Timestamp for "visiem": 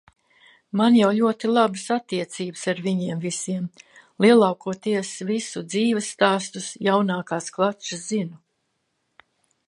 3.25-3.67